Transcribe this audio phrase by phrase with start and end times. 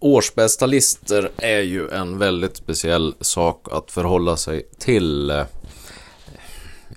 [0.00, 5.44] Årsbästa listor är ju en väldigt speciell sak att förhålla sig till.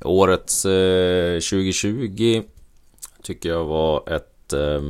[0.01, 2.43] Årets eh, 2020
[3.23, 4.81] tycker jag var ett eh,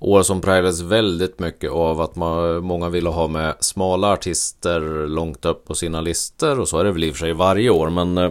[0.00, 5.44] år som präglades väldigt mycket av att man, många ville ha med smala artister långt
[5.44, 7.90] upp på sina listor och så är det väl i och för sig varje år
[7.90, 8.30] men eh,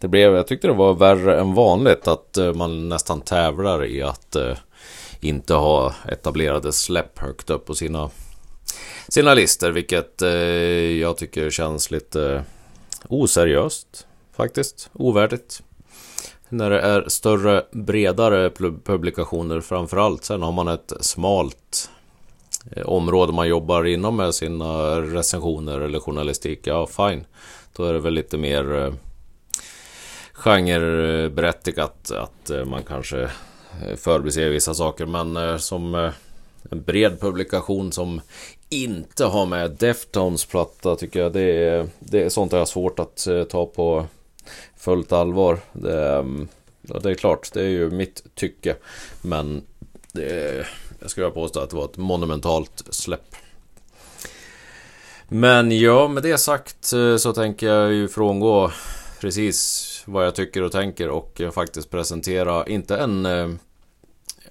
[0.00, 4.02] det blev, jag tyckte det var värre än vanligt att eh, man nästan tävlar i
[4.02, 4.56] att eh,
[5.28, 8.10] inte ha etablerade släpp högt upp på sina,
[9.08, 10.30] sina listor vilket eh,
[11.00, 12.44] jag tycker känns lite
[13.08, 14.06] oseriöst
[14.36, 15.62] faktiskt, ovärdigt
[16.48, 18.50] när det är större, bredare
[18.84, 20.24] publikationer framförallt.
[20.24, 21.90] Sen har man ett smalt
[22.70, 26.60] eh, område man jobbar inom med sina recensioner eller journalistik.
[26.62, 27.24] Ja, fine.
[27.76, 28.92] Då är det väl lite mer eh,
[30.32, 33.30] genreberättigat att man kanske
[33.96, 35.06] förbiser vissa saker.
[35.06, 36.12] Men eh, som eh,
[36.70, 38.20] en bred publikation som
[38.68, 42.98] inte har med Deftones platta tycker jag det är, det är sånt jag har svårt
[42.98, 44.06] att eh, ta på
[44.76, 45.60] fullt allvar.
[45.72, 46.48] Det, ehm,
[46.82, 48.76] det är klart, det är ju mitt tycke.
[49.22, 49.62] Men
[50.12, 50.66] det,
[51.00, 53.36] jag skulle påstå att det var ett monumentalt släpp.
[55.28, 58.70] Men ja, med det sagt så tänker jag ju frångå
[59.20, 63.48] precis vad jag tycker och tänker och faktiskt presentera, inte en eh,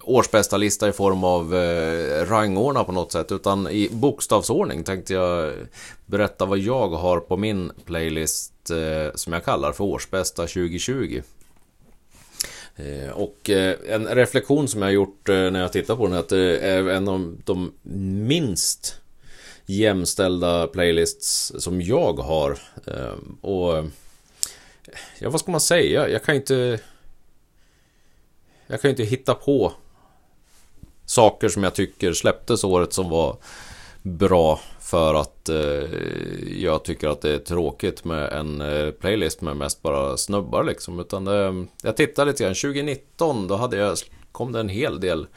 [0.02, 5.54] årsbästa lista i form av eh, rangordna på något sätt utan i bokstavsordning tänkte jag
[6.06, 11.22] berätta vad jag har på min playlist eh, som jag kallar för årsbästa 2020.
[12.76, 16.16] Eh, och eh, en reflektion som jag har gjort eh, när jag tittar på den
[16.16, 17.72] är att det är en av de
[18.28, 18.96] minst
[19.66, 22.58] jämställda playlists som jag har.
[22.88, 23.86] Eh, och
[25.20, 26.10] ja, vad ska man säga?
[26.10, 26.80] Jag kan inte...
[28.68, 29.74] Jag kan inte hitta på
[31.06, 33.38] saker som jag tycker släpptes året som var
[34.02, 35.90] bra för att eh,
[36.62, 41.00] jag tycker att det är tråkigt med en eh, playlist med mest bara snubbar liksom.
[41.00, 42.54] Utan eh, jag tittar lite grann.
[42.54, 43.98] 2019 då hade jag,
[44.32, 45.28] kom det en hel del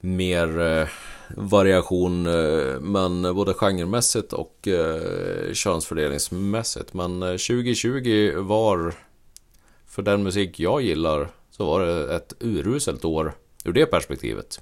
[0.00, 0.88] mer eh,
[1.36, 2.26] variation.
[2.26, 6.94] Eh, men både genremässigt och eh, könsfördelningsmässigt.
[6.94, 8.94] Men eh, 2020 var
[9.86, 13.32] för den musik jag gillar så var det ett uruselt år
[13.64, 14.60] ur det perspektivet.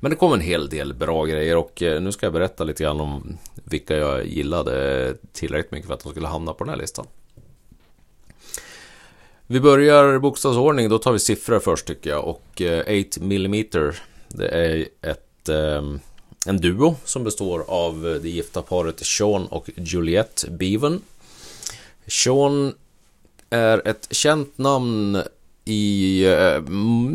[0.00, 3.00] Men det kom en hel del bra grejer och nu ska jag berätta lite grann
[3.00, 7.06] om vilka jag gillade tillräckligt mycket för att de skulle hamna på den här listan.
[9.46, 13.94] Vi börjar bokstavsordning, då tar vi siffror först tycker jag och 8mm
[14.34, 16.00] det är ett, ehm,
[16.46, 21.00] en duo som består av det gifta paret Sean och Juliette Beaven.
[22.06, 22.74] Sean
[23.50, 25.22] är ett känt namn
[25.64, 26.62] i eh,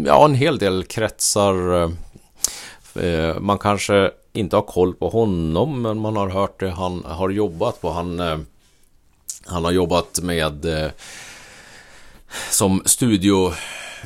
[0.06, 1.84] ja, en hel del kretsar.
[2.96, 7.30] Eh, man kanske inte har koll på honom, men man har hört det han har
[7.30, 7.90] jobbat på.
[7.90, 8.38] Han, eh,
[9.46, 10.92] han har jobbat med
[12.50, 13.54] som studio,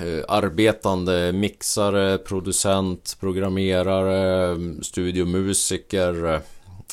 [0.02, 6.42] Eh, arbetande mixare, producent, programmerare, studiomusiker.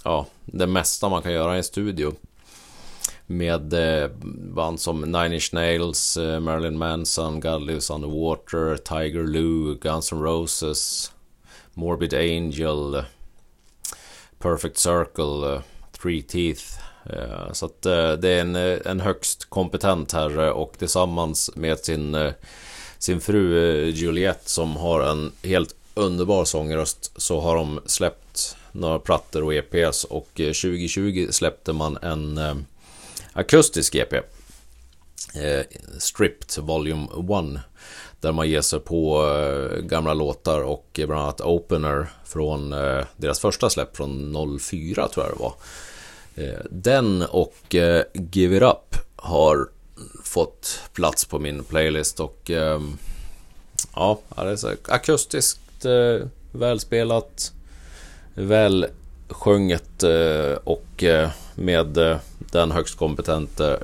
[0.05, 2.13] Ja, det mesta man kan göra i en studio
[3.27, 4.11] med eh,
[4.55, 10.23] band som Nine Inch Nails, eh, Marilyn Manson, God Lives Underwater, Tiger Lou, Guns N'
[10.23, 11.13] Roses,
[11.75, 13.05] Morbid Angel,
[14.39, 15.63] Perfect Circle,
[16.03, 16.65] Three Teeth.
[17.53, 17.83] Så att
[18.21, 22.33] det är en, en högst kompetent herre och tillsammans med sin,
[22.99, 28.99] sin fru eh, Juliette som har en helt underbar sångröst så har de släppt några
[28.99, 32.55] plattor och EPs och eh, 2020 släppte man en eh,
[33.33, 34.13] akustisk EP.
[35.35, 35.65] Eh,
[35.99, 37.09] Stripped Volume
[37.57, 37.61] 1.
[38.21, 43.41] Där man ger sig på eh, gamla låtar och bland annat Opener från eh, deras
[43.41, 45.55] första släpp från 04 tror jag det var.
[46.35, 49.69] Eh, den och eh, Give It Up har
[50.25, 52.99] fått plats på min playlist och ehm,
[53.95, 57.53] ja, det är så akustiskt eh, välspelat,
[58.35, 63.83] välsjunget eh, och eh, med eh, den högst kompetente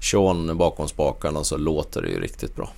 [0.00, 2.70] Sean bakom spakarna så låter det ju riktigt bra.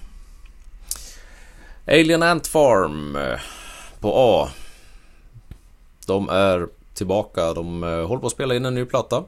[1.87, 3.19] Alien Ant Farm
[4.01, 4.49] på A.
[6.07, 7.55] De är tillbaka.
[7.55, 9.25] De håller på att spela in en ny platta.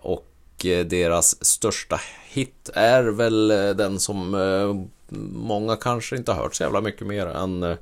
[0.00, 0.26] Och
[0.64, 4.86] Eh, deras största hit är väl eh, den som eh,
[5.32, 7.76] många kanske inte har hört så jävla mycket mer än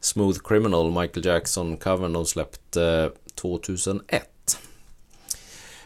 [0.00, 4.58] Smooth Criminal, Michael Jackson-covern de släppte 2001.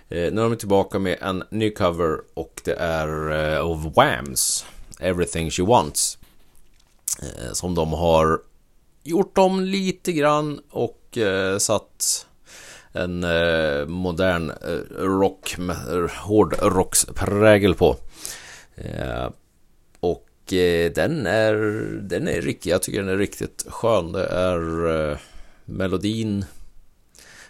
[0.08, 3.08] Nu är de tillbaka med en ny cover och det är
[3.58, 4.64] av of Whams
[5.00, 6.18] Everything She Wants.
[7.52, 8.40] Som de har
[9.02, 11.18] gjort om lite grann och
[11.58, 12.26] satt
[12.92, 17.96] en eh, modern eh, rock med eh, hård rocksprägel på.
[18.76, 19.28] Eh,
[20.00, 21.54] och eh, den är,
[22.02, 24.12] den är riktigt, jag tycker den är riktigt skön.
[24.12, 25.18] Det är eh,
[25.64, 26.44] melodin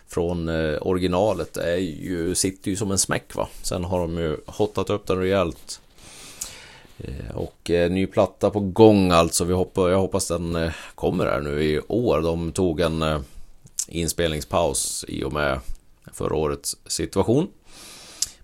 [0.08, 3.48] från eh, originalet är ju, sitter ju som en smäck va.
[3.62, 5.80] Sen har de ju hottat upp den rejält.
[6.98, 9.44] Eh, och eh, ny platta på gång alltså.
[9.44, 12.20] Vi hoppas, jag hoppas den eh, kommer här nu i år.
[12.20, 13.20] De tog en eh,
[13.88, 15.60] inspelningspaus i och med
[16.12, 17.48] förra årets situation.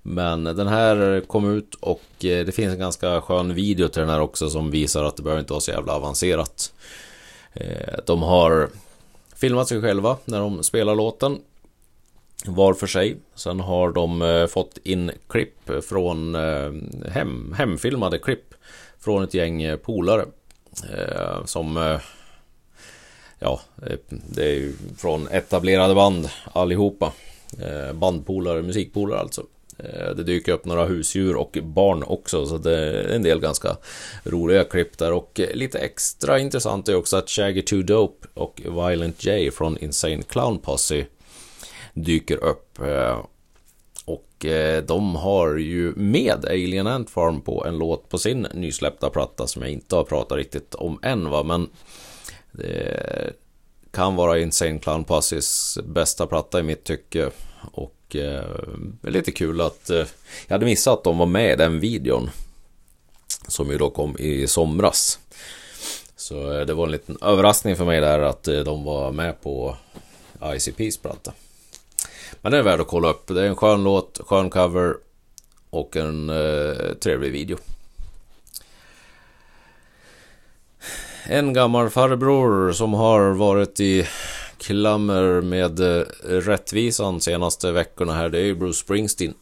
[0.07, 4.11] Men den här kom ut och eh, det finns en ganska skön video till den
[4.11, 6.73] här också som visar att det behöver inte vara så jävla avancerat.
[7.53, 8.69] Eh, de har
[9.37, 11.39] filmat sig själva när de spelar låten
[12.47, 13.17] var för sig.
[13.35, 16.35] Sen har de eh, fått in klipp från
[17.09, 18.55] hem, hemfilmade klipp
[18.99, 20.25] från ett gäng polare.
[21.45, 21.99] Som
[23.45, 27.13] ja, eh, det är ju från etablerade band allihopa.
[27.61, 29.43] Eh, bandpolare, musikpolare alltså.
[29.79, 33.77] Eh, det dyker upp några husdjur och barn också, så det är en del ganska
[34.25, 35.13] roliga klipp där.
[35.13, 40.23] Och lite extra intressant är också att Shaggy 2 Dope och Violent J från Insane
[40.23, 41.07] Clown Posse
[41.95, 42.79] dyker upp.
[44.05, 44.47] Och
[44.87, 49.63] de har ju med Alien Ant Farm på en låt på sin nysläppta platta som
[49.63, 51.69] jag inte har pratat riktigt om än va, men
[52.55, 53.33] det
[53.91, 57.31] kan vara Insane Clown Posses bästa platta i mitt tycke.
[57.73, 58.45] Och eh,
[59.03, 60.07] lite kul att eh,
[60.47, 62.31] jag hade missat att de var med i den videon.
[63.49, 65.19] Som ju då kom i somras.
[66.17, 69.43] Så eh, det var en liten överraskning för mig där att eh, de var med
[69.43, 69.77] på
[70.43, 71.33] ICPs platta.
[72.41, 73.27] Men den är värd att kolla upp.
[73.27, 74.97] Det är en skön låt, skön cover
[75.71, 77.57] och en eh, trevlig video.
[81.27, 84.07] En gammal farbror som har varit i
[84.59, 89.35] klammer med eh, rättvisan senaste veckorna här, det är ju Bruce Springsteen.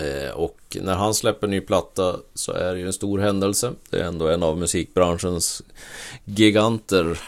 [0.00, 3.72] Eh, och när han släpper ny platta så är det ju en stor händelse.
[3.90, 5.62] Det är ändå en av musikbranschens
[6.24, 7.20] giganter.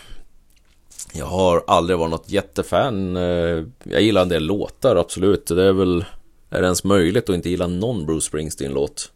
[1.13, 3.17] Jag har aldrig varit något jättefan.
[3.17, 5.47] Eh, jag gillar en del låtar, absolut.
[5.47, 6.05] Det är väl...
[6.51, 9.13] Är det ens möjligt att inte gilla någon Bruce Springsteen-låt?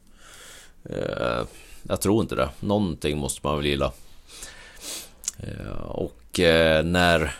[1.82, 2.48] Jag tror inte det.
[2.60, 3.92] Någonting måste man väl gilla.
[5.42, 7.34] Eh, och eh, när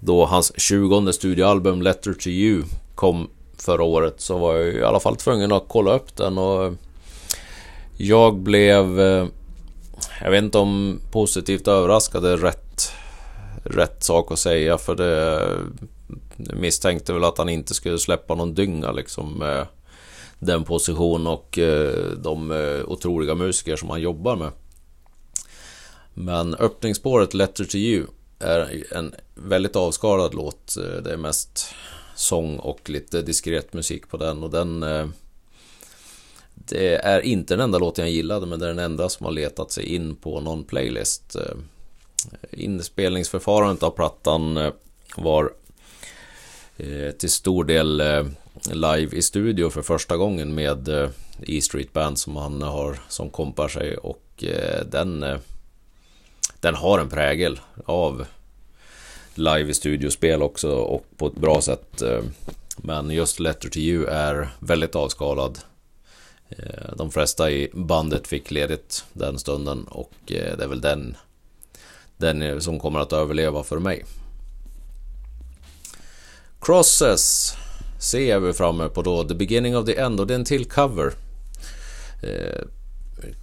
[0.00, 2.62] då hans 20 studioalbum Letter to You
[2.94, 6.64] kom förra året så var jag i alla fall tvungen att kolla upp den och
[6.64, 6.72] eh,
[7.96, 8.98] jag blev
[10.20, 12.92] jag vet inte om positivt överraskad är rätt,
[13.64, 15.48] rätt sak att säga för det
[16.36, 19.66] misstänkte väl att han inte skulle släppa någon dynga liksom med
[20.38, 21.58] den position och
[22.16, 22.50] de
[22.86, 24.50] otroliga musiker som han jobbar med.
[26.20, 28.06] Men öppningsspåret Letter to You
[28.38, 30.76] är en väldigt avskalad låt.
[30.76, 31.74] Eh, det är mest
[32.14, 35.06] sång och lite diskret musik på den och den eh,
[36.54, 39.32] Det är inte den enda låten jag gillade men det är den enda som har
[39.32, 41.56] letat sig in på någon playlist eh,
[42.50, 44.72] Inspelningsförfarandet av plattan
[45.16, 45.52] var
[47.18, 48.02] till stor del
[48.72, 50.88] live i studio för första gången med
[51.42, 54.44] E Street Band som han har som kompar sig och
[54.86, 55.24] den
[56.60, 58.26] den har en prägel av
[59.34, 62.02] live i studiospel också och på ett bra sätt.
[62.02, 62.20] Eh,
[62.76, 65.58] men just Letter to You är väldigt avskalad.
[66.48, 71.16] Eh, de flesta i bandet fick ledigt den stunden och eh, det är väl den,
[72.16, 74.04] den som kommer att överleva för mig.
[76.60, 77.54] Crosses
[78.00, 80.64] ser vi framme på då The Beginning of the End och det är en till
[80.64, 81.12] cover.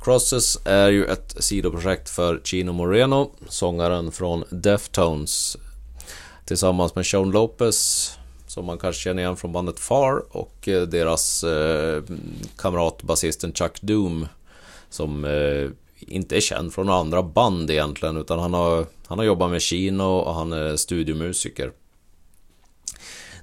[0.02, 5.58] Crosses är ju ett sidoprojekt för Chino Moreno, sångaren från Deftones.
[6.46, 8.12] Tillsammans med Sean Lopez,
[8.48, 12.04] som man kanske känner igen från bandet Far, och eh, deras eh,
[12.58, 14.28] kamrat basisten Chuck Doom,
[14.90, 19.26] som eh, inte är känd från några andra band egentligen, utan han har, han har
[19.26, 21.72] jobbat med Chino och han är studiomusiker.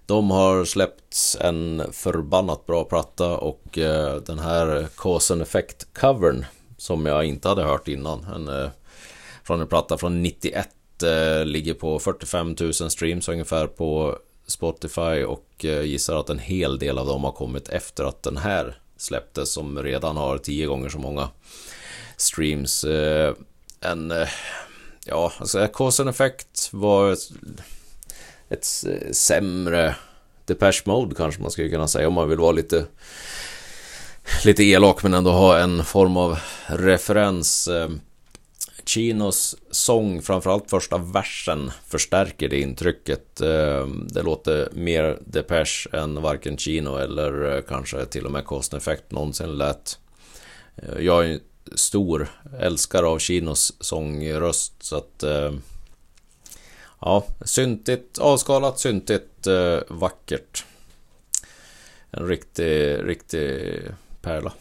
[0.06, 6.44] De har släppt en förbannat bra platta och eh, den här Cause and Effect-covern
[6.76, 8.24] som jag inte hade hört innan.
[8.24, 8.70] En, eh,
[9.44, 10.68] från en platta från 91
[11.02, 16.78] eh, ligger på 45 000 streams ungefär på Spotify och eh, gissar att en hel
[16.78, 20.88] del av dem har kommit efter att den här släpptes som redan har tio gånger
[20.88, 21.28] så många
[22.16, 22.84] streams.
[22.84, 23.34] Eh,
[23.80, 24.28] en, eh,
[25.06, 27.16] ja, alltså Cause and Effect var
[28.52, 28.84] ett
[29.16, 29.94] sämre
[30.44, 32.86] Depeche Mode kanske man skulle kunna säga om man vill vara lite
[34.44, 37.68] lite elak men ändå ha en form av referens.
[37.68, 37.90] Eh,
[38.86, 43.40] Chinos sång, framförallt första versen, förstärker det intrycket.
[43.40, 48.78] Eh, det låter mer Depeche än varken Chino eller eh, kanske till och med Coston
[48.78, 49.98] Effect någonsin lät.
[50.98, 51.38] Jag är
[51.74, 52.28] stor
[52.60, 55.24] älskare av Chinos sångröst så att...
[57.04, 60.64] Ja, syntigt, avskalat, syntigt, eh, vackert.
[62.10, 63.80] En riktig, riktig
[64.20, 64.52] pärla.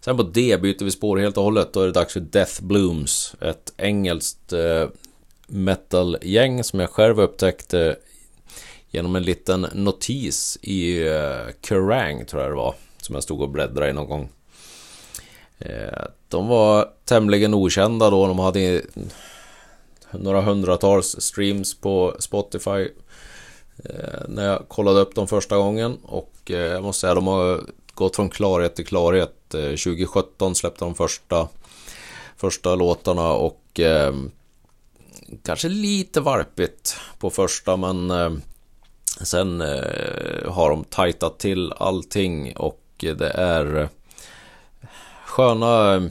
[0.00, 1.72] Sen på D byter vi spår helt och hållet.
[1.72, 3.34] Då är det dags för Death Blooms.
[3.40, 4.88] Ett engelskt eh,
[5.46, 7.96] metalgäng som jag själv upptäckte
[8.90, 12.74] genom en liten notis i eh, Kerrang, tror jag det var.
[12.96, 14.28] Som jag stod och bläddrade i någon gång.
[15.58, 18.26] Eh, de var tämligen okända då.
[18.26, 18.82] De hade
[20.12, 22.88] några hundratals streams på Spotify.
[23.84, 25.98] Eh, när jag kollade upp dem första gången.
[26.02, 27.60] Och eh, jag måste säga, de har
[27.94, 31.48] gått från klarhet till klarhet eh, 2017 släppte de första,
[32.36, 34.14] första låtarna och eh,
[35.44, 38.32] kanske lite varpigt på första men eh,
[39.20, 43.88] sen eh, har de tajtat till allting och det är
[45.26, 46.02] sköna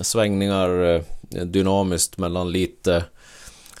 [0.00, 1.02] svängningar
[1.44, 3.04] dynamiskt mellan lite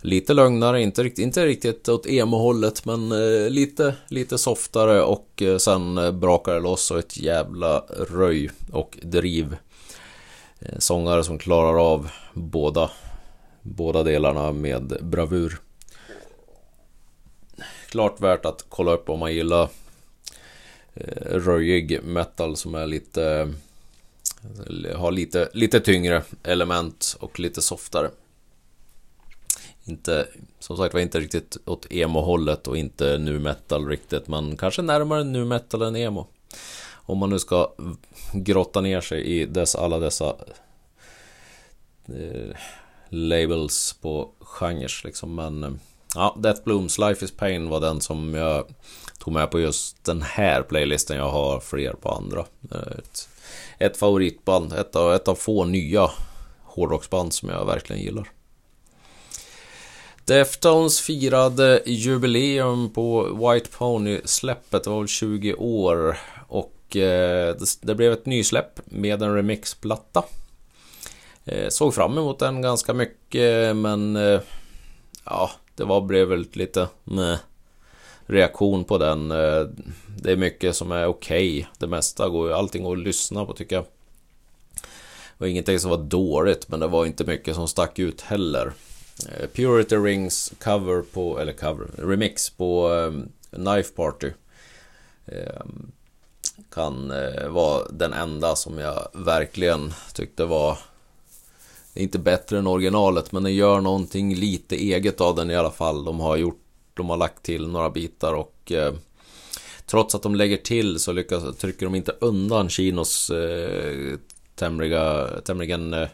[0.02, 5.56] Lite lugnare, inte riktigt, inte riktigt åt emo-hållet men eh, lite, lite softare och eh,
[5.56, 9.56] sen eh, brakar det loss och ett jävla röj och driv.
[10.60, 12.90] Eh, sångare som klarar av båda,
[13.62, 15.60] båda delarna med bravur.
[17.88, 19.68] Klart värt att kolla upp om man gillar
[20.94, 23.52] eh, röjig metal som är lite
[24.84, 28.10] eh, har lite, lite tyngre element och lite softare
[29.90, 30.28] inte,
[30.58, 35.24] som sagt var inte riktigt åt emo-hållet och inte nu metal riktigt, men kanske närmare
[35.24, 36.26] nu metal än emo.
[36.92, 37.72] Om man nu ska
[38.32, 40.36] grotta ner sig i dess, alla dessa
[42.06, 42.56] eh,
[43.08, 45.70] labels på genrer liksom, men eh,
[46.14, 48.64] ja, Death Blooms Life is Pain var den som jag
[49.18, 51.16] tog med på just den här playlisten.
[51.16, 52.46] Jag har fler på andra.
[52.72, 53.28] Eh, ett,
[53.78, 56.10] ett favoritband, ett av, ett av få nya
[56.64, 58.28] hårdrocksband som jag verkligen gillar.
[60.30, 66.18] Deftones firade jubileum på White Pony-släppet, det var väl 20 år.
[66.48, 70.24] Och eh, det, blev ett nysläpp med en remixplatta.
[71.44, 74.40] Eh, såg fram emot den ganska mycket, men eh,
[75.24, 77.38] ja, det var, blev väl lite med
[78.26, 79.30] reaktion på den.
[79.30, 79.66] Eh,
[80.22, 81.58] det är mycket som är okej.
[81.58, 81.64] Okay.
[81.78, 83.84] Det mesta går allting går att lyssna på tycker jag.
[84.74, 88.72] Det var ingenting som var dåligt, men det var inte mycket som stack ut heller.
[89.28, 94.30] Eh, Purity Rings cover på, eller cover, remix på um, Knife Party.
[95.26, 95.92] Um,
[96.70, 100.78] kan uh, vara den enda som jag verkligen tyckte var
[101.94, 106.04] inte bättre än originalet men den gör någonting lite eget av den i alla fall.
[106.04, 106.62] De har gjort,
[106.94, 108.92] de har lagt till några bitar och uh,
[109.86, 114.16] trots att de lägger till så lyckas, trycker de inte undan Chinos uh,
[114.54, 116.08] tämliga, tämligen uh,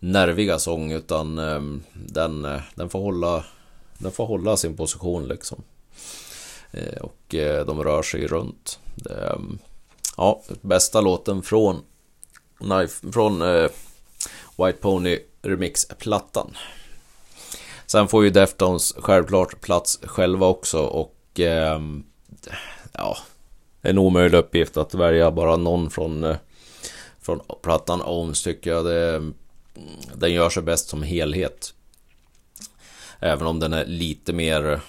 [0.00, 3.44] nerviga sång utan ehm, den, eh, den, får hålla,
[3.98, 5.62] den får hålla sin position liksom.
[6.70, 8.78] Eh, och eh, de rör sig runt.
[8.94, 9.58] Det, ehm,
[10.16, 11.82] ja, bästa låten från,
[12.58, 13.70] Knife, från eh,
[14.56, 16.56] White Pony Remix-plattan.
[17.86, 21.80] Sen får ju Deftones självklart plats själva också och eh,
[22.92, 23.16] ja,
[23.82, 26.36] en omöjlig uppgift att välja bara någon från, eh,
[27.20, 28.84] från plattan Ohms tycker jag.
[28.84, 29.34] Det, ehm,
[30.14, 31.74] den gör sig bäst som helhet.
[33.18, 34.80] Även om den är lite mer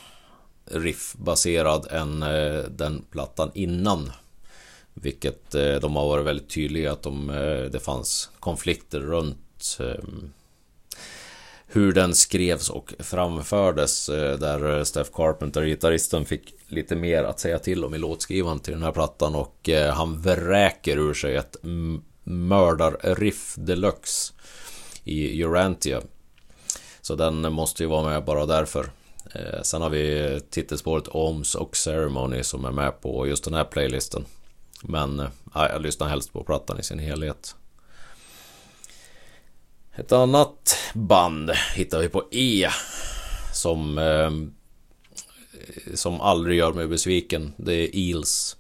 [0.66, 4.12] riffbaserad än eh, den plattan innan.
[4.94, 9.38] Vilket eh, de har varit väldigt tydliga att de, eh, det fanns konflikter runt
[11.68, 14.06] hur den skrevs och framfördes
[14.40, 18.84] där Steph Carpenter, gitarristen, fick lite mer att säga till om i låtskrivandet till den
[18.84, 21.56] här plattan och han vräker ur sig ett
[22.24, 24.34] mördarriff deluxe
[25.04, 26.02] i Urantia.
[27.02, 28.92] Så den måste ju vara med bara därför.
[29.34, 33.64] Eh, sen har vi titelspåret Oms och Ceremony som är med på just den här
[33.64, 34.26] playlisten.
[34.84, 37.56] Men eh, jag lyssnar helst på plattan i sin helhet.
[39.96, 42.70] Ett annat band hittar vi på E.
[43.54, 44.32] Som eh,
[45.96, 47.54] Som aldrig gör mig besviken.
[47.58, 48.58] Det är Eels.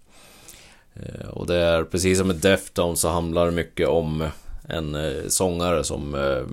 [0.93, 4.29] Eh, och det är precis som med Deftones så handlar det mycket om
[4.71, 6.45] en eh, sångare som eh,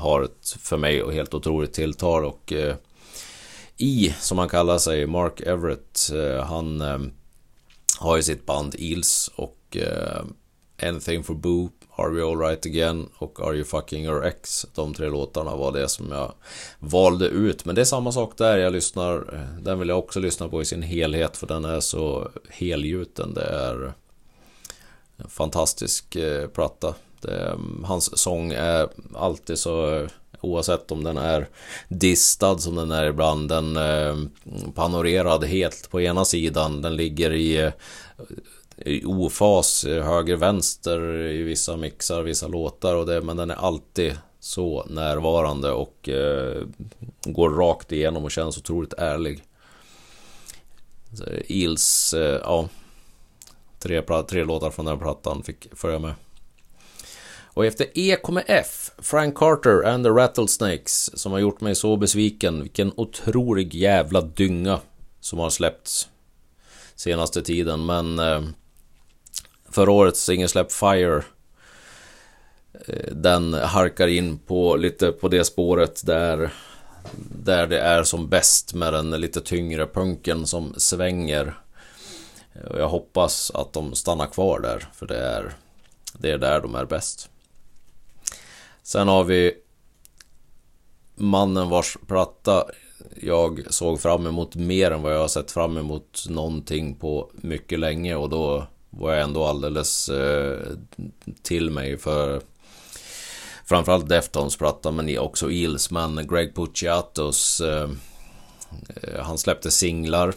[0.00, 2.76] har ett, för mig, helt otroligt tilltal och eh,
[3.76, 6.10] I, som han kallar sig, Mark Everett,
[6.44, 6.80] han
[7.98, 9.76] har ju sitt band Eels och
[10.82, 14.66] Anything for Boo Are We Alright Again och Are You Fucking Your Ex.
[14.74, 16.32] De tre låtarna var det som jag
[16.78, 17.64] valde ut.
[17.64, 18.58] Men det är samma sak där.
[18.58, 22.30] Jag lyssnar, den vill jag också lyssna på i sin helhet för den är så
[22.48, 23.34] helgjuten.
[23.34, 23.92] Det är
[25.16, 26.16] en fantastisk
[26.54, 26.94] platta.
[27.28, 30.06] Eh, hans sång är alltid så
[30.40, 31.48] Oavsett om den är
[31.88, 33.48] distad som den är ibland.
[33.48, 34.16] Den eh,
[34.74, 36.82] panorerad helt på ena sidan.
[36.82, 37.72] Den ligger i, eh,
[38.76, 42.94] i ofas, eh, höger-vänster i vissa mixar, vissa låtar.
[42.94, 46.62] Och det, men den är alltid så närvarande och eh,
[47.24, 49.42] går rakt igenom och känns otroligt ärlig.
[51.48, 52.68] Eels, eh, ja.
[53.78, 56.14] Tre, tre låtar från den plattan fick följa med.
[57.56, 61.96] Och efter E kommer F, Frank Carter and the Rattlesnakes, som har gjort mig så
[61.96, 62.62] besviken.
[62.62, 64.80] Vilken otrolig jävla dynga
[65.20, 66.08] som har släppts
[66.94, 67.86] senaste tiden.
[67.86, 68.42] Men eh,
[69.68, 71.22] förra årets singelsläpp Fire
[72.86, 76.52] eh, den harkar in på lite på det spåret där
[77.42, 81.54] där det är som bäst med den lite tyngre punken som svänger.
[82.70, 85.54] Och jag hoppas att de stannar kvar där, för det är,
[86.12, 87.30] det är där de är bäst.
[88.86, 89.54] Sen har vi
[91.14, 92.64] mannen vars platta
[93.22, 97.78] jag såg fram emot mer än vad jag har sett fram emot någonting på mycket
[97.78, 98.14] länge.
[98.14, 100.60] Och då var jag ändå alldeles eh,
[101.42, 102.40] till mig för
[103.64, 105.90] framförallt Deftones platta men också Eels.
[105.90, 107.90] Men Greg Puciatos eh,
[109.02, 110.34] eh, han släppte singlar.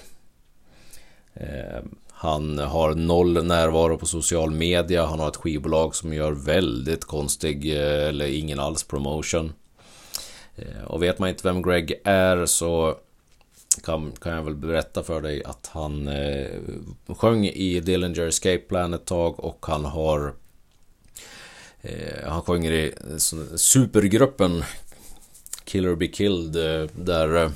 [1.33, 1.83] Eh,
[2.21, 5.05] han har noll närvaro på social media.
[5.05, 9.53] Han har ett skivbolag som gör väldigt konstig eh, eller ingen alls promotion.
[10.55, 12.95] Eh, och vet man inte vem Greg är så
[13.83, 16.47] kan, kan jag väl berätta för dig att han eh,
[17.07, 20.33] sjöng i Dillinger Escape Plan ett tag och han har
[21.81, 23.17] eh, Han sjunger i eh,
[23.55, 24.63] supergruppen
[25.63, 27.51] Killer Be Killed eh, där eh,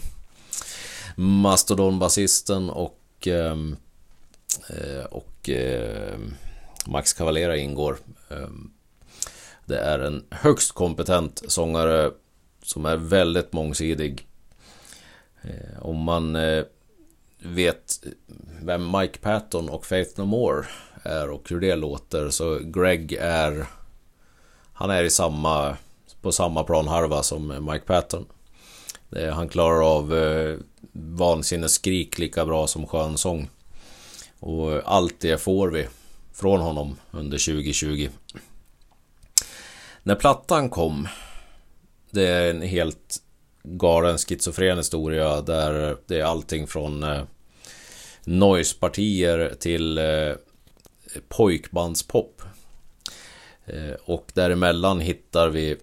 [1.15, 3.55] Mastodon-basisten och Eh,
[4.69, 6.17] Eh, och eh,
[6.85, 7.97] Max Cavalera ingår.
[8.29, 8.71] Ehm,
[9.65, 12.11] det är en högst kompetent sångare
[12.63, 14.27] som är väldigt mångsidig.
[15.41, 16.63] Eh, om man eh,
[17.39, 18.03] vet
[18.61, 20.65] vem Mike Patton och Faith No More
[21.03, 23.65] är och hur det låter så Greg är
[24.73, 25.77] Han är i samma
[26.21, 28.25] På samma planhalva som Mike Patton
[29.33, 30.13] Han klarar av
[30.91, 33.49] vansinnesskrik lika bra som skön sång
[34.43, 35.87] och allt det får vi
[36.33, 38.09] från honom under 2020.
[40.03, 41.07] När plattan kom,
[42.11, 43.21] det är en helt
[43.63, 47.23] galen schizofren historia där det är allting från eh,
[48.23, 50.33] noise-partier till eh,
[51.27, 52.41] pojkbandspop.
[53.65, 55.77] Eh, och däremellan hittar vi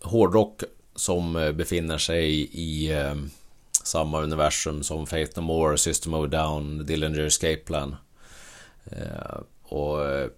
[0.00, 0.62] hårdrock
[0.94, 3.14] som eh, befinner sig i eh,
[3.82, 7.96] samma universum som Faith No More, System of Down, Dillinger Escape Plan.
[8.84, 10.28] Eh, och eh,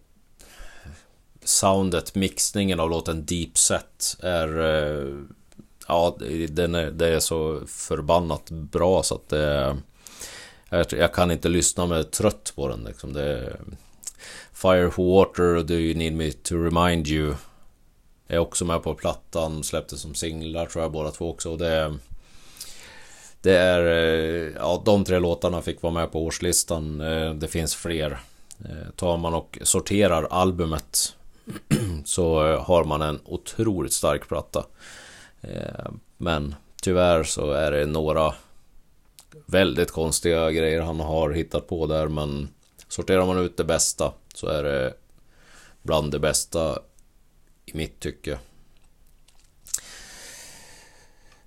[1.45, 4.59] soundet, mixningen av låten Deep Set är...
[4.59, 5.09] Eh,
[5.89, 6.17] ja,
[6.49, 9.77] den är, det är så förbannat bra så att det...
[10.69, 13.13] Jag, jag kan inte lyssna mig trött på den liksom.
[13.13, 13.57] Det,
[14.53, 17.35] Fire Water Do You Need Me To Remind You
[18.29, 21.51] är också med på plattan, släpptes som singlar tror jag båda två också.
[21.51, 21.99] Och det,
[23.45, 27.01] det är, eh, ja de tre låtarna fick vara med på årslistan.
[27.01, 28.21] Eh, det finns fler.
[28.65, 31.17] Eh, tar man och sorterar albumet
[32.05, 34.67] så har man en otroligt stark platta.
[36.17, 38.35] Men tyvärr så är det några
[39.47, 42.49] väldigt konstiga grejer han har hittat på där men
[42.89, 44.95] sorterar man ut det bästa så är det
[45.83, 46.79] bland det bästa
[47.67, 48.39] i mitt tycke.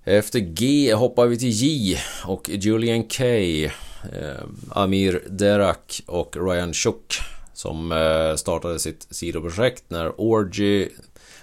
[0.08, 3.70] Efter G hoppar vi till J och Julian K eh,
[4.70, 7.20] Amir Derak och Ryan Chuk
[7.52, 10.88] som eh, startade sitt sidoprojekt när Orgy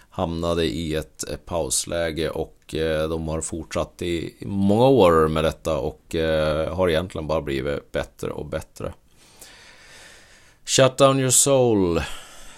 [0.09, 5.77] hamnade i ett eh, pausläge och eh, de har fortsatt i många år med detta
[5.77, 8.93] och eh, har egentligen bara blivit bättre och bättre.
[10.65, 12.01] Shut Down Your Soul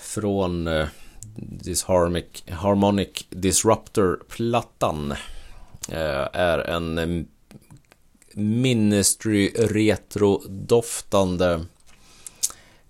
[0.01, 0.87] från eh,
[1.35, 5.13] Disharmonic Harmonic Disruptor-plattan.
[5.89, 7.23] Eh, är en eh,
[8.33, 11.65] Ministry retro-doftande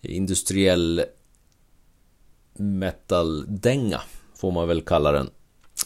[0.02, 1.06] industriell
[2.54, 4.02] metal-dänga
[4.36, 5.30] får man väl kalla den.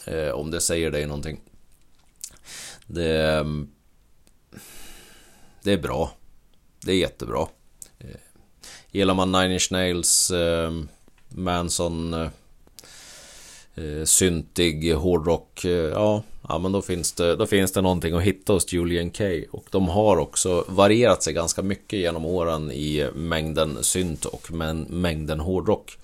[0.06, 1.40] Eh, om det säger dig någonting.
[2.86, 3.70] Det, mm,
[5.62, 6.12] det är bra.
[6.80, 7.48] Det är jättebra.
[8.90, 10.32] Gillar man Nine Inch Nails
[11.28, 12.30] Manson
[13.74, 15.64] eh, syntig hårdrock.
[15.64, 19.10] Eh, ja, ja, men då finns, det, då finns det någonting att hitta hos Julian
[19.10, 24.52] K Och de har också varierat sig ganska mycket genom åren i mängden synt och
[24.88, 25.98] mängden hårdrock.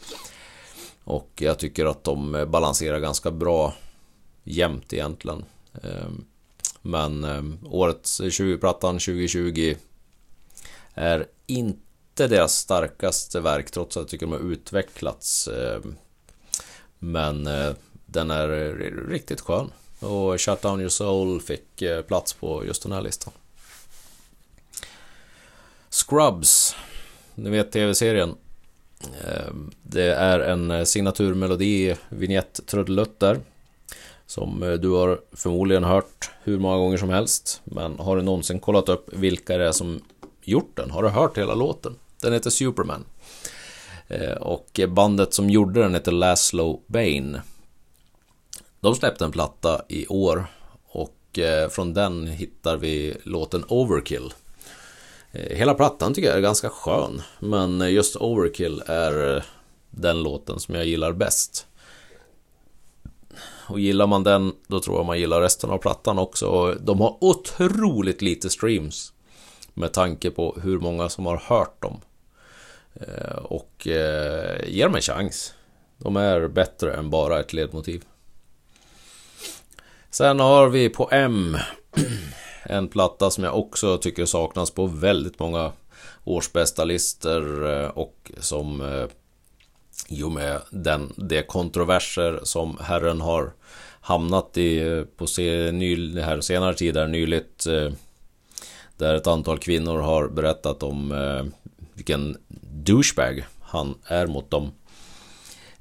[1.04, 3.74] Och jag tycker att de balanserar ganska bra
[4.44, 5.44] jämt egentligen.
[5.82, 6.24] Ehm,
[6.82, 9.74] men eh, årets 20-plattan 2020
[10.94, 15.48] är inte deras starkaste verk trots att jag tycker de har utvecklats.
[15.48, 15.96] Ehm,
[16.98, 17.72] men eh,
[18.06, 19.70] den är eh, riktigt skön.
[20.00, 23.32] Och Shut Down Your Soul fick eh, plats på just den här listan.
[25.90, 26.76] Scrubs,
[27.34, 28.34] ni vet tv-serien.
[29.24, 32.60] Eh, det är en eh, signaturmelodi, vignett
[33.18, 33.40] där.
[34.26, 37.60] som du har förmodligen hört hur många gånger som helst.
[37.64, 40.00] Men har du någonsin kollat upp vilka det är som
[40.42, 40.90] gjort den?
[40.90, 41.94] Har du hört hela låten?
[42.20, 43.04] Den heter Superman.
[44.08, 47.42] Eh, och bandet som gjorde den heter Laszlo Bane.
[48.80, 50.46] De släppte en platta i år
[50.88, 54.32] och eh, från den hittar vi låten Overkill.
[55.32, 59.44] Eh, hela plattan tycker jag är ganska skön, men just Overkill är
[59.90, 61.66] den låten som jag gillar bäst.
[63.68, 66.46] Och gillar man den, då tror jag man gillar resten av plattan också.
[66.46, 69.12] Och de har otroligt lite streams.
[69.74, 72.00] Med tanke på hur många som har hört dem.
[73.00, 75.54] Eh, och eh, ge dem en chans.
[75.98, 78.04] De är bättre än bara ett ledmotiv.
[80.10, 81.56] Sen har vi på M
[82.62, 85.72] en platta som jag också tycker saknas på väldigt många
[86.24, 88.82] årsbästa listor eh, och som
[90.08, 93.52] i och med den, de kontroverser som Herren har
[94.00, 97.66] hamnat i på se, ny, här senare tid, här nyligt.
[98.96, 101.12] Där ett antal kvinnor har berättat om
[101.98, 102.36] vilken
[102.84, 104.72] douchebag han är mot dem.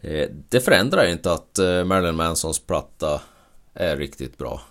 [0.01, 3.21] Eh, det förändrar inte att eh, Marilyn Mansons platta
[3.73, 4.61] är riktigt bra.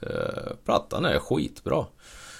[0.00, 1.86] Eh, plattan är skitbra.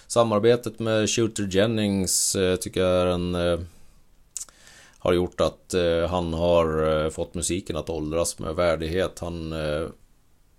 [0.07, 3.37] Samarbetet med Shooter Jennings tycker jag är en
[4.99, 5.75] har gjort att
[6.11, 9.18] han har fått musiken att åldras med värdighet.
[9.18, 9.53] Han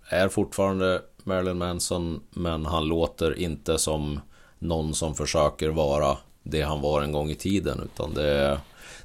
[0.10, 4.20] är fortfarande Marilyn Manson, men han låter inte som
[4.60, 8.60] någon som försöker vara det han var en gång i tiden, utan det,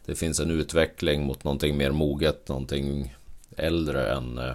[0.07, 3.14] det finns en utveckling mot någonting mer moget, någonting
[3.57, 4.55] äldre än eh,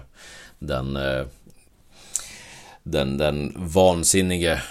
[0.58, 1.26] den, eh,
[2.82, 4.62] den, den vansinnige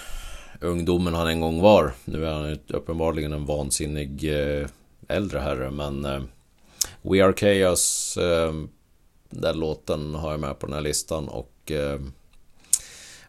[0.60, 1.94] ungdomen han en gång var.
[2.04, 4.66] Nu är han uppenbarligen en vansinnig eh,
[5.08, 6.02] äldre herre men
[7.02, 8.18] We Are Chaos
[9.30, 11.72] Den låten har jag med på den här listan och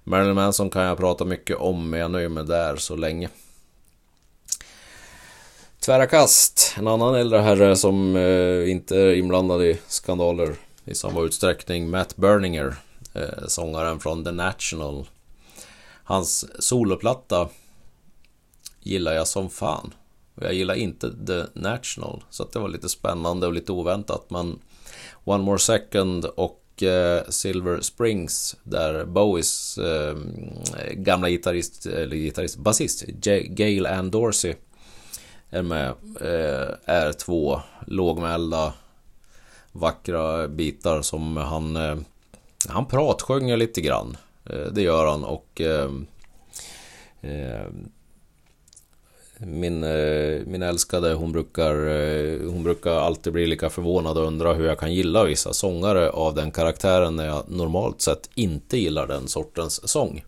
[0.03, 3.29] Marilyn Manson kan jag prata mycket om men jag nöjer mig där så länge.
[5.85, 11.21] Tvära kast, en annan äldre herre som eh, inte är inblandad i skandaler i samma
[11.21, 11.89] utsträckning.
[11.89, 12.75] Matt Berninger,
[13.13, 15.05] eh, sångaren från The National.
[16.03, 17.49] Hans soloplatta
[18.79, 19.93] gillar jag som fan.
[20.41, 22.23] Jag gillar inte The National.
[22.29, 24.29] Så att det var lite spännande och lite oväntat.
[24.29, 24.59] Men
[25.23, 30.15] One More Second och eh, Silver Springs där Bowies eh,
[30.93, 33.03] gamla gitarrist, eller gitarrist, basist
[33.47, 34.53] Gail Ann Dorsey
[35.53, 35.89] är med.
[36.21, 38.73] Eh, är två lågmälda
[39.71, 41.95] vackra bitar som han eh,
[42.69, 44.17] han pratsjunger lite grann.
[44.45, 45.89] Eh, det gör han och eh,
[47.21, 47.67] eh
[49.45, 54.53] min, eh, min älskade, hon brukar, eh, hon brukar alltid bli lika förvånad och undra
[54.53, 59.07] hur jag kan gilla vissa sångare av den karaktären när jag normalt sett inte gillar
[59.07, 60.23] den sortens sång.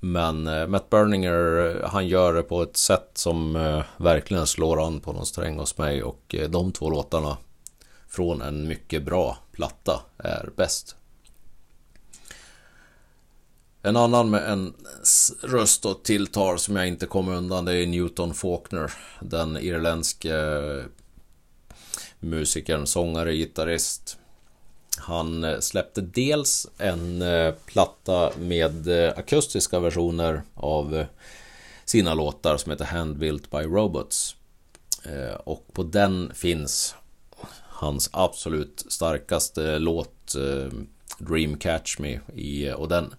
[0.00, 4.86] Men eh, Matt Berninger, eh, han gör det på ett sätt som eh, verkligen slår
[4.86, 7.36] an på någon sträng hos mig och eh, de två låtarna
[8.08, 10.96] från en mycket bra platta är bäst.
[13.82, 14.74] En annan med en
[15.42, 18.92] röst och tilltal som jag inte kommer undan det är Newton Faulkner.
[19.20, 20.34] Den irländske
[22.20, 24.18] musikern, sångare, gitarrist.
[24.98, 31.04] Han eh, släppte dels en eh, platta med eh, akustiska versioner av
[31.84, 34.34] sina låtar som heter Handbuilt by Robots.
[35.44, 36.94] Och på den finns
[37.68, 40.34] hans absolut starkaste låt
[41.18, 43.14] Dream Catch Me i, och den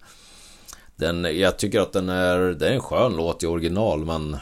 [0.95, 4.37] den, jag tycker att den är, det är en skön låt i original men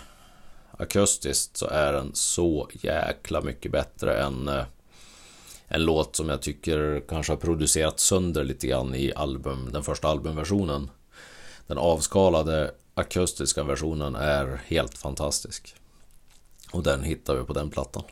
[0.77, 4.49] akustiskt så är den så jäkla mycket bättre än
[5.67, 10.07] en låt som jag tycker kanske har producerat sönder lite grann i album, den första
[10.07, 10.89] albumversionen.
[11.67, 15.75] Den avskalade akustiska versionen är helt fantastisk.
[16.71, 18.03] Och den hittar vi på den plattan.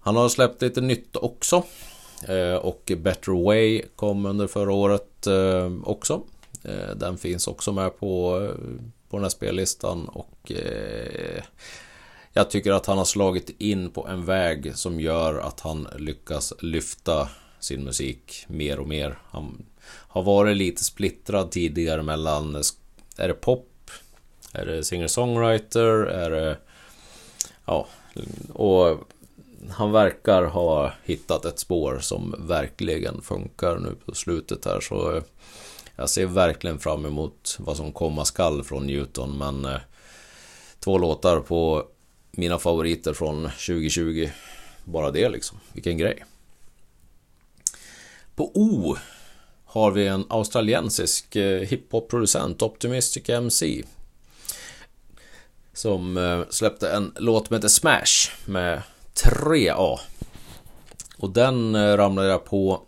[0.00, 1.64] Han har släppt lite nytt också.
[2.28, 6.22] Eh, och Better Way kom under förra året eh, också.
[6.62, 8.40] Eh, den finns också med på,
[9.08, 10.52] på den här spellistan och
[12.38, 16.52] jag tycker att han har slagit in på en väg som gör att han lyckas
[16.60, 17.28] lyfta
[17.60, 19.18] sin musik mer och mer.
[19.30, 22.62] Han har varit lite splittrad tidigare mellan,
[23.16, 23.90] är det pop?
[24.52, 26.04] Är det singer-songwriter?
[26.06, 26.58] Är det...
[27.64, 27.86] Ja,
[28.52, 28.98] och
[29.70, 35.22] han verkar ha hittat ett spår som verkligen funkar nu på slutet här så
[35.96, 39.80] jag ser verkligen fram emot vad som komma skall från Newton men eh,
[40.80, 41.86] två låtar på
[42.38, 44.28] mina favoriter från 2020
[44.84, 46.24] bara det liksom, vilken grej.
[48.34, 48.96] På O
[49.64, 53.82] har vi en australiensisk eh, hiphop-producent, Optimistic MC.
[55.72, 58.82] Som eh, släppte en låt som heter Smash med
[59.14, 59.98] 3A.
[61.18, 62.82] Och den eh, ramlade jag på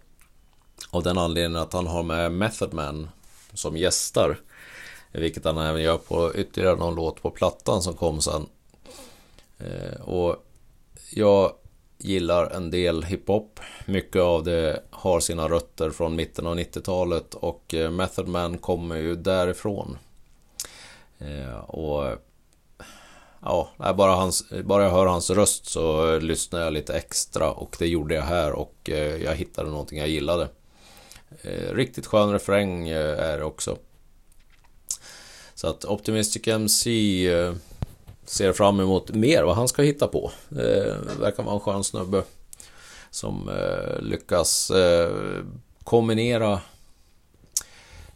[0.90, 3.10] av den anledningen att han har med Method Man
[3.54, 4.40] som gästar.
[5.12, 8.46] Vilket han även gör på ytterligare någon låt på plattan som kom sen.
[9.60, 10.46] Eh, och
[11.10, 11.52] jag
[11.98, 13.60] gillar en del hiphop.
[13.86, 18.96] Mycket av det har sina rötter från mitten av 90-talet och eh, Method Man kommer
[18.96, 19.98] ju därifrån.
[21.18, 22.18] Eh, och
[23.42, 27.86] ja, bara, hans, bara jag hör hans röst så lyssnar jag lite extra och det
[27.86, 30.48] gjorde jag här och eh, jag hittade någonting jag gillade.
[31.42, 33.76] Eh, riktigt skön refräng är det också.
[35.54, 36.90] Så att Optimistic MC
[38.30, 40.30] ser fram emot mer vad han ska hitta på.
[40.50, 42.22] Eh, verkar vara en skön snubbe
[43.10, 45.42] som eh, lyckas eh,
[45.84, 46.60] kombinera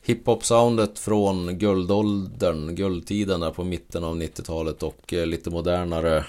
[0.02, 6.24] hiphop-soundet från guldåldern, guldtiden där på mitten av 90-talet och eh, lite modernare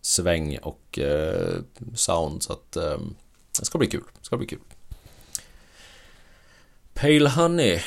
[0.00, 1.56] sväng och eh,
[1.94, 2.42] sound.
[2.42, 2.98] Så att eh,
[3.58, 4.04] det ska bli kul.
[4.18, 4.58] Det ska bli kul.
[6.94, 7.80] Pale Honey,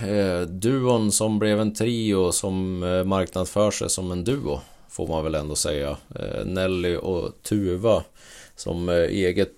[0.00, 4.60] eh, duon som blev en trio som eh, marknadsför sig som en duo,
[4.96, 5.96] får man väl ändå säga.
[6.14, 8.04] Eh, Nelly och Tuva
[8.56, 9.52] som eh, eget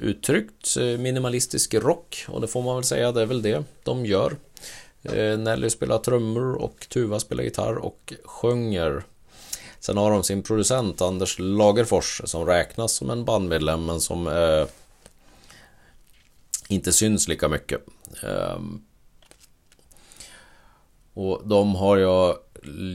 [0.00, 4.06] uttryckt eh, minimalistisk rock och det får man väl säga, det är väl det de
[4.06, 4.36] gör.
[5.38, 9.02] Nelly spelar trummor och Tuva spelar gitarr och sjunger.
[9.84, 14.66] Sen har de sin producent Anders Lagerfors som räknas som en bandmedlem men som eh,
[16.68, 17.80] inte syns lika mycket.
[18.22, 18.60] Eh,
[21.14, 22.36] och de har jag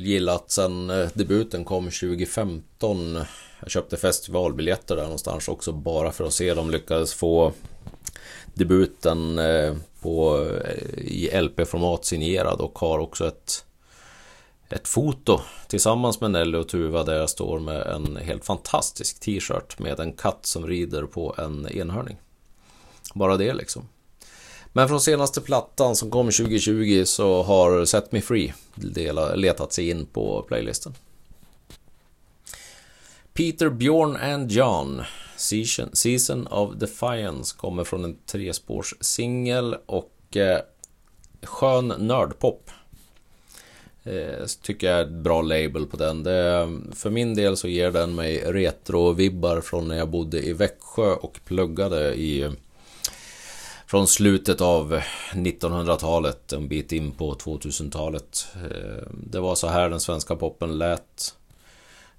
[0.03, 3.19] gillat sen eh, debuten kom 2015
[3.59, 7.53] jag köpte festivalbiljetter där någonstans också bara för att se dem lyckades få
[8.53, 13.63] debuten eh, på, eh, i LP-format signerad och har också ett
[14.69, 19.79] ett foto tillsammans med Nelly och Tuva där jag står med en helt fantastisk t-shirt
[19.79, 22.17] med en katt som rider på en enhörning.
[23.13, 23.87] Bara det liksom.
[24.77, 28.53] Men från senaste plattan som kom 2020 så har Set Me Free
[29.35, 30.93] letat sig in på playlisten.
[33.33, 35.01] Peter, Bjorn and John
[35.37, 40.59] Season, Season of Defiance kommer från en trespårs singel och eh,
[41.43, 42.69] skön nördpop.
[44.03, 46.23] Eh, tycker jag är ett bra label på den.
[46.23, 51.13] Det, för min del så ger den mig retro-vibbar från när jag bodde i Växjö
[51.13, 52.51] och pluggade i
[53.87, 55.01] från slutet av
[55.33, 58.47] 1900-talet, en bit in på 2000-talet.
[58.55, 61.35] Eh, det var så här den svenska poppen lät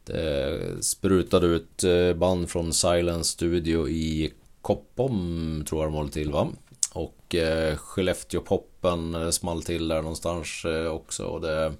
[0.05, 6.31] det sprutade ut eh, band från Silence Studio i Koppom, tror jag de håller till
[6.31, 6.49] va?
[6.93, 11.25] Och eh, Skellefteå-poppen small till där någonstans också.
[11.25, 11.73] Och det,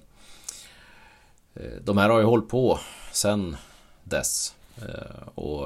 [1.81, 2.79] de här har ju hållit på
[3.11, 3.57] sen
[4.03, 4.53] dess.
[5.35, 5.65] Och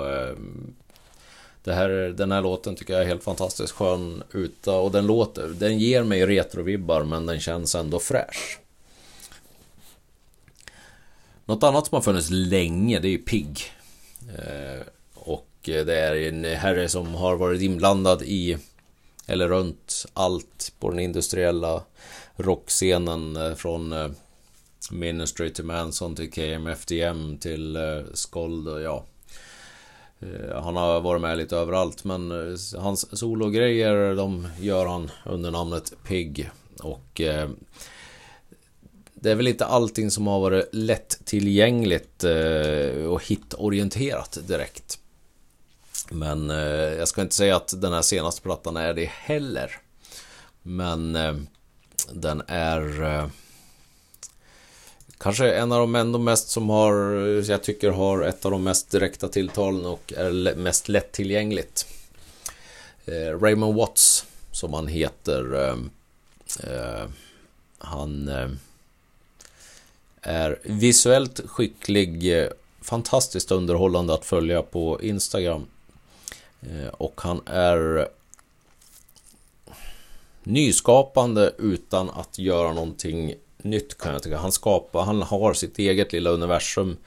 [1.63, 5.47] det här, den här låten tycker jag är helt fantastiskt skön uta och den låter,
[5.47, 8.59] den ger mig retrovibbar men den känns ändå fräsch.
[11.45, 13.59] Något annat som har funnits länge, det är ju PIGG.
[14.37, 18.57] Eh, och det är en herre som har varit inblandad i,
[19.27, 21.83] eller runt allt på den industriella
[22.35, 24.09] rockscenen eh, från eh,
[24.91, 29.05] Ministry till Manson till KMFDM till eh, Skold och ja.
[30.23, 35.51] Eh, han har varit med lite överallt men eh, hans sologrejer de gör han under
[35.51, 36.49] namnet Pig.
[36.79, 37.49] Och eh,
[39.13, 44.99] det är väl inte allting som har varit lättillgängligt eh, och hitorienterat direkt.
[46.09, 46.57] Men eh,
[46.97, 49.71] jag ska inte säga att den här senaste plattan är det heller.
[50.61, 51.35] Men eh,
[52.11, 53.29] den är
[55.17, 56.93] kanske en av de ändå mest som har,
[57.49, 61.87] jag tycker har ett av de mest direkta tilltalen och är mest lättillgängligt.
[63.05, 65.55] Eh, Raymond Watts, som han heter.
[65.55, 65.77] Eh,
[66.69, 67.07] eh
[67.77, 68.49] han eh,
[70.21, 72.49] är visuellt skicklig, eh,
[72.81, 75.65] fantastiskt underhållande att följa på Instagram.
[76.61, 78.07] Eh, och han är
[80.43, 84.37] nyskapande utan att göra någonting nytt kan jag tycka.
[84.37, 86.97] Han skapar, han har sitt eget lilla universum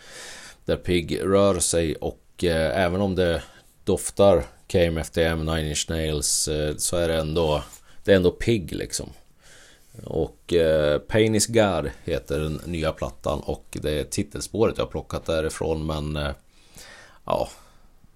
[0.65, 3.43] där Pig rör sig och eh, även om det
[3.85, 7.63] doftar KMFDM, Nine Inch Nails eh, så är det ändå,
[8.05, 9.09] det är ändå Pig liksom.
[10.05, 14.91] Och eh, Pain is God heter den nya plattan och det är titelspåret jag har
[14.91, 16.33] plockat därifrån men eh,
[17.25, 17.49] ja,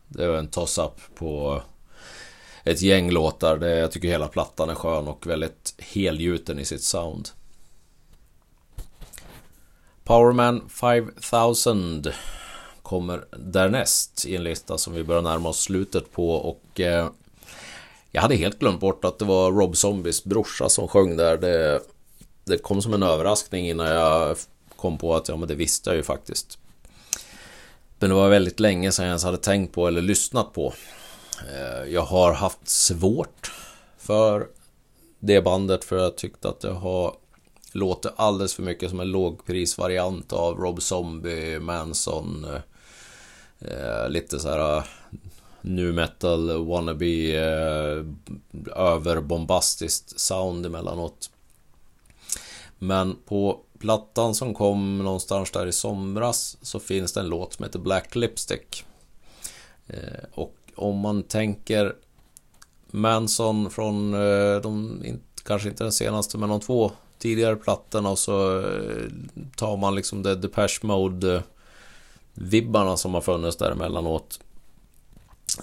[0.09, 1.63] det är en toss-up på
[2.65, 3.57] ett gäng låtar.
[3.57, 7.29] Det, jag tycker hela plattan är skön och väldigt helgjuten i sitt sound.
[10.11, 12.05] Powerman 5000
[12.83, 17.09] kommer därnäst i en lista som vi börjar närma oss slutet på och eh,
[18.11, 21.37] jag hade helt glömt bort att det var Rob Zombies brorsa som sjöng där.
[21.37, 21.81] Det,
[22.45, 24.37] det kom som en överraskning innan jag
[24.77, 26.59] kom på att ja, men det visste jag ju faktiskt.
[27.99, 30.73] Men det var väldigt länge sedan jag ens hade tänkt på eller lyssnat på.
[31.53, 33.53] Eh, jag har haft svårt
[33.99, 34.47] för
[35.19, 37.15] det bandet för jag tyckte att det har
[37.73, 42.47] låter alldeles för mycket som en lågprisvariant av Rob Zombie, Manson.
[43.59, 44.85] Eh, lite så här eh,
[45.61, 48.05] nu metal wannabe eh,
[48.77, 51.31] överbombastiskt sound emellanåt.
[52.79, 57.65] Men på plattan som kom någonstans där i somras så finns det en låt som
[57.65, 58.85] heter Black Lipstick.
[59.87, 61.95] Eh, och om man tänker
[62.91, 65.03] Manson från eh, de,
[65.45, 69.07] kanske inte den senaste men de två tidigare plattorna och så eh,
[69.57, 71.43] tar man liksom det Depeche Mode
[72.35, 74.41] vibbarna som har funnits där emellanåt.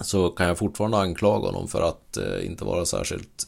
[0.02, 3.48] Så kan jag fortfarande anklaga honom för att eh, inte vara särskilt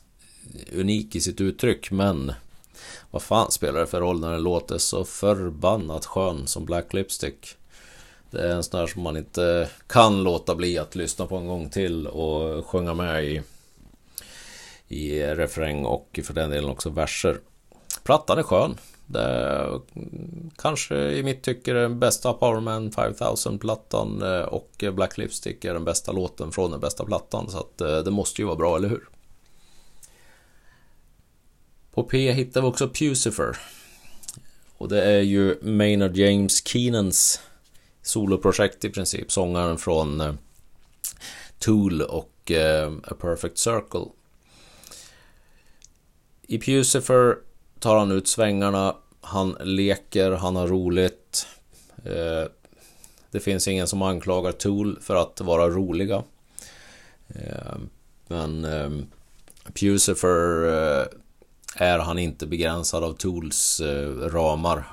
[0.74, 2.34] unik i sitt uttryck men
[3.12, 7.56] vad fan spelar det för roll när den låter så förbannat skön som Black Lipstick.
[8.32, 11.48] Det är en sån där som man inte kan låta bli att lyssna på en
[11.48, 13.41] gång till och sjunga med i,
[14.88, 17.39] i refräng och för den delen också verser.
[18.03, 18.77] Plattan är skön.
[19.12, 19.81] Det är
[20.55, 26.12] kanske i mitt tycke den bästa Powerman 5000-plattan eh, och Black Lipstick är den bästa
[26.12, 27.49] låten från den bästa plattan.
[27.49, 29.09] Så att eh, det måste ju vara bra, eller hur?
[31.93, 33.57] På P hittar vi också Pucifer.
[34.77, 37.41] Och det är ju Maynard James Keenans
[38.01, 39.31] soloprojekt i princip.
[39.31, 40.33] Sångaren från eh,
[41.59, 42.51] Tool och
[43.03, 44.05] A Perfect Circle.
[46.47, 47.38] I Pucifer
[47.79, 51.47] tar han ut svängarna, han leker, han har roligt.
[52.05, 52.51] Eh,
[53.31, 56.23] det finns ingen som anklagar Tool för att vara roliga.
[57.27, 57.77] Eh,
[58.27, 59.07] men ehm,
[59.73, 61.05] Pucifer eh,
[61.75, 63.81] är han inte begränsad av Tools
[64.21, 64.83] ramar.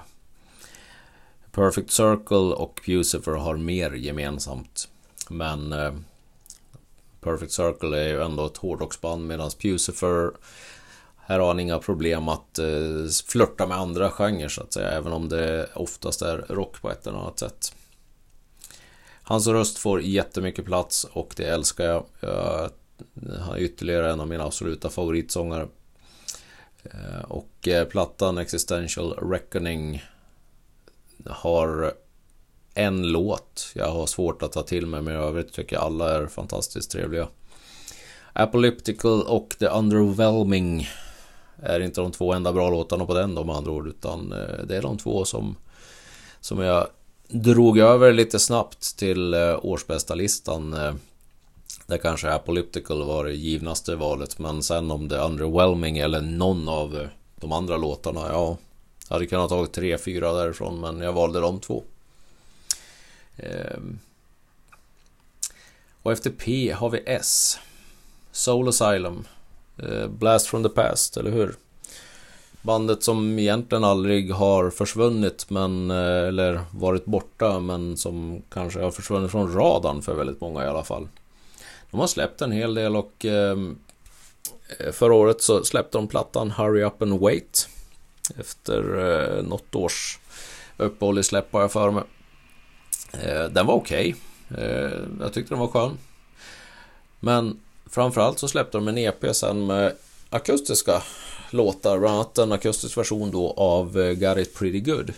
[1.51, 4.89] Perfect Circle och Pucifer har mer gemensamt.
[5.29, 5.75] Men
[7.21, 10.31] Perfect Circle är ju ändå ett hårdrocksband medan Pucifer
[11.27, 12.67] här har han inga problem att eh,
[13.27, 17.07] flörta med andra genrer så att säga, även om det oftast är rock på ett
[17.07, 17.75] eller annat sätt.
[19.23, 22.05] Hans röst får jättemycket plats och det älskar jag.
[22.21, 22.71] jag
[23.41, 25.69] han är ytterligare en av mina absoluta favoritsångare.
[26.85, 30.03] Eh, och eh, plattan Existential Reckoning
[31.27, 31.93] har
[32.75, 36.15] en låt jag har svårt att ta till mig, men i övrigt tycker jag alla
[36.15, 37.29] är fantastiskt trevliga.
[38.33, 40.89] Apolyptical och The Underwhelming
[41.63, 44.65] är inte de två enda bra låtarna på den då med andra ord, utan eh,
[44.65, 45.57] det är de två som,
[46.41, 46.87] som jag
[47.29, 50.73] drog över lite snabbt till eh, årsbästa listan.
[50.75, 50.95] Eh,
[51.87, 56.69] där kanske Apolyptical var det givnaste valet, men sen om det är Underwhelming eller någon
[56.69, 58.57] av de andra låtarna, ja,
[59.09, 61.83] jag hade kunnat tagit tre, fyra därifrån, men jag valde de två.
[63.37, 63.99] Ehm.
[66.03, 67.59] Och efter P har vi S.
[68.33, 69.25] Soul Asylum.
[69.79, 71.57] Eh, blast from the Past, eller hur?
[72.67, 78.91] Bandet som egentligen aldrig har försvunnit men eh, eller varit borta men som kanske har
[78.91, 81.09] försvunnit från radarn för väldigt många i alla fall.
[81.91, 83.79] De har släppt en hel del och ehm,
[84.79, 87.69] eh, förra året så släppte de plattan Hurry Up and Wait
[88.39, 88.83] efter
[89.39, 90.19] eh, något års
[90.77, 92.05] uppehåll i släpp har jag för mig.
[93.51, 94.15] Den var okej.
[94.51, 94.91] Okay.
[95.21, 95.99] Jag tyckte den var skön.
[97.21, 97.61] Men
[97.91, 99.97] Framförallt så släppte de en EP sen med
[100.31, 101.03] akustiska
[101.51, 105.13] låtar, bland annat en akustisk version då av eh, Got It Pretty Good.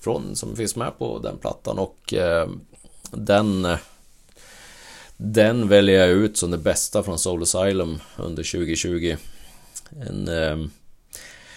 [0.00, 2.48] från, som finns med på den plattan och eh,
[3.10, 3.78] den eh,
[5.16, 9.16] den väljer jag ut som det bästa från Soul Asylum under 2020.
[10.08, 10.66] En eh,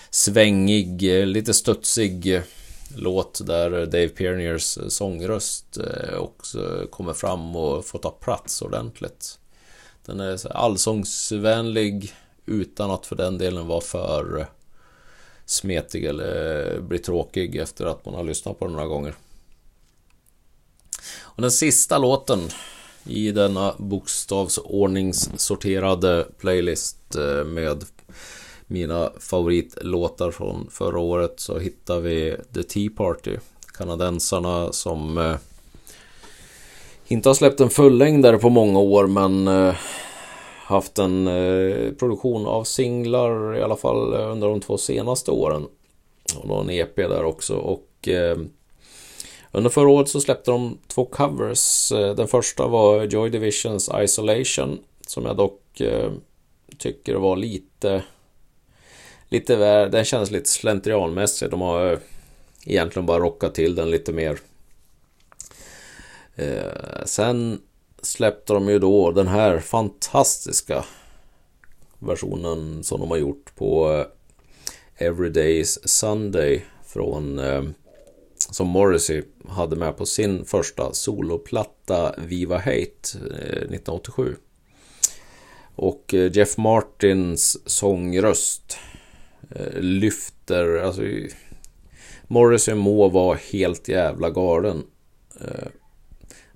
[0.10, 2.42] svängig, eh, lite studsig
[2.96, 9.39] låt där Dave Pierniers sångröst eh, också kommer fram och får ta plats ordentligt.
[10.06, 12.14] Den är allsångsvänlig
[12.46, 14.48] utan att för den delen vara för
[15.46, 19.16] smetig eller bli tråkig efter att man har lyssnat på den några gånger.
[21.20, 22.40] Och den sista låten
[23.04, 27.84] i denna bokstavsordningssorterade playlist eh, med
[28.68, 33.38] mina favoritlåtar från förra året så hittar vi The Tea Party.
[33.74, 35.36] Kanadensarna som eh,
[37.10, 39.76] inte har släppt en fullängdare på många år men eh,
[40.64, 45.68] haft en eh, produktion av singlar i alla fall eh, under de två senaste åren.
[46.38, 48.38] Och någon EP där också och eh,
[49.52, 51.92] under förra året så släppte de två covers.
[51.92, 56.12] Eh, den första var Joy Divisions Isolation som jag dock eh,
[56.78, 58.04] tycker var lite
[59.30, 61.50] lite, den känns lite slentrianmässig.
[61.50, 62.00] De har eh,
[62.66, 64.40] egentligen bara rockat till den lite mer.
[66.40, 67.62] Eh, sen
[68.02, 70.86] släppte de ju då den här fantastiska
[72.00, 73.92] versionen som de har gjort på
[74.98, 77.64] eh, Everyday's Sunday från eh,
[78.52, 84.36] som Morrissey hade med på sin första soloplatta Viva Hate eh, 1987.
[85.76, 88.78] Och eh, Jeff Martins sångröst
[89.56, 91.02] Eh, lyfter, alltså
[92.28, 94.84] Morrissey må vara helt jävla galen.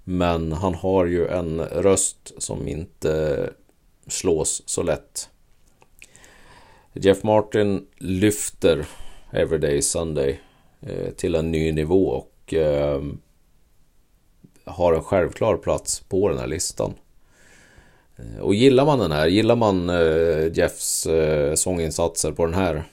[0.04, 3.50] Men han har ju en röst som inte
[4.08, 5.30] slås så lätt.
[6.94, 8.86] Jeff Martin lyfter
[9.32, 10.40] Everyday Sunday
[10.82, 13.02] eh, till en ny nivå och eh,
[14.66, 16.94] har en självklar plats på den här listan.
[18.16, 19.92] Eh, och gillar man den här, gillar man
[20.54, 21.08] Jeffs
[21.56, 22.84] sånginsatser på den här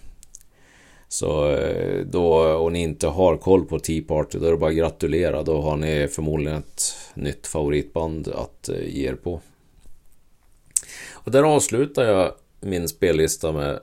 [1.13, 4.71] så eh, då, om ni inte har koll på Tea Party, då är det bara
[4.71, 5.43] att gratulera.
[5.43, 6.83] Då har ni förmodligen ett
[7.15, 9.41] nytt favoritband att eh, ge er på.
[11.13, 13.79] Och där avslutar jag min spellista med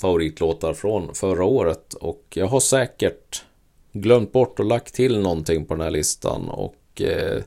[0.00, 1.94] favoritlåtar från förra året.
[1.94, 3.44] Och jag har säkert
[3.92, 6.48] glömt bort och lagt till någonting på den här listan.
[6.48, 7.42] Och eh,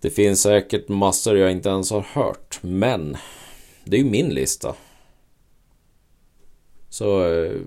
[0.00, 3.16] det finns säkert massor jag inte ens har hört, men
[3.84, 4.74] det är ju min lista.
[6.94, 7.60] Så, eh,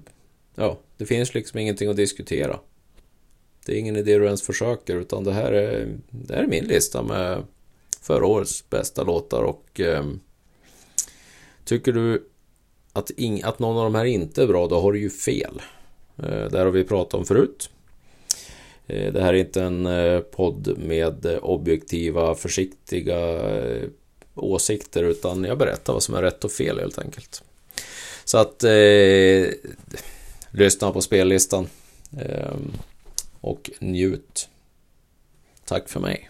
[0.55, 2.59] ja, det finns liksom ingenting att diskutera.
[3.65, 6.65] Det är ingen idé du ens försöker, utan det här är, det här är min
[6.65, 7.43] lista med
[8.01, 10.05] förra årets bästa låtar och eh,
[11.65, 12.30] tycker du
[12.93, 15.61] att, ing, att någon av de här inte är bra, då har du ju fel.
[16.17, 17.69] Eh, det här har vi pratat om förut.
[18.88, 23.19] Eh, det här är inte en eh, podd med eh, objektiva, försiktiga
[23.57, 23.89] eh,
[24.36, 27.43] åsikter utan jag berättar vad som är rätt och fel helt enkelt.
[28.28, 29.49] Så att eh,
[30.51, 31.67] lyssna på spellistan
[32.19, 32.55] eh,
[33.41, 34.49] och njut.
[35.65, 36.30] Tack för mig.